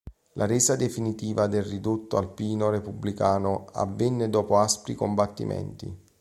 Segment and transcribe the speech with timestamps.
[0.33, 5.95] La resa definitiva del Ridotto alpino repubblicano avvenne dopo aspri combattimenti.